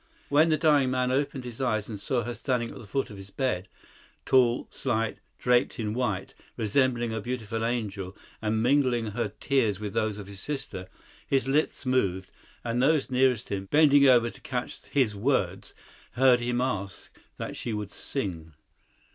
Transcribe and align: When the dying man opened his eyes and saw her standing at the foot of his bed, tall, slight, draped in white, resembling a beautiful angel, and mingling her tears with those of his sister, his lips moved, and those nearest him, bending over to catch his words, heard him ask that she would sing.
When 0.29 0.49
the 0.49 0.57
dying 0.57 0.89
man 0.89 1.11
opened 1.11 1.43
his 1.45 1.61
eyes 1.61 1.87
and 1.87 1.99
saw 1.99 2.23
her 2.23 2.33
standing 2.33 2.71
at 2.71 2.77
the 2.79 2.87
foot 2.87 3.11
of 3.11 3.17
his 3.17 3.29
bed, 3.29 3.67
tall, 4.25 4.67
slight, 4.71 5.19
draped 5.37 5.77
in 5.79 5.93
white, 5.93 6.33
resembling 6.57 7.13
a 7.13 7.21
beautiful 7.21 7.63
angel, 7.63 8.17
and 8.41 8.63
mingling 8.63 9.11
her 9.11 9.31
tears 9.39 9.79
with 9.79 9.93
those 9.93 10.17
of 10.17 10.25
his 10.25 10.39
sister, 10.39 10.87
his 11.27 11.47
lips 11.47 11.85
moved, 11.85 12.31
and 12.63 12.81
those 12.81 13.11
nearest 13.11 13.49
him, 13.49 13.67
bending 13.69 14.07
over 14.07 14.31
to 14.31 14.41
catch 14.41 14.81
his 14.85 15.15
words, 15.15 15.75
heard 16.13 16.39
him 16.39 16.61
ask 16.61 17.15
that 17.37 17.55
she 17.55 17.71
would 17.71 17.91
sing. 17.93 18.53